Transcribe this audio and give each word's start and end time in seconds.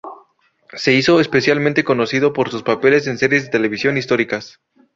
Se 0.73 0.93
hizo 0.93 1.19
especialmente 1.19 1.83
conocido 1.83 2.33
por 2.33 2.49
sus 2.49 2.63
papeles 2.63 3.05
en 3.05 3.19
series 3.19 3.51
televisivas 3.51 3.97
históricas. 3.97 4.59